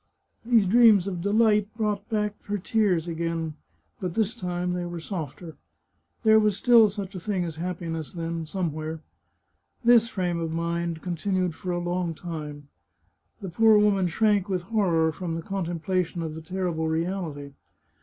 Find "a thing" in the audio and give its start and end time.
7.13-7.45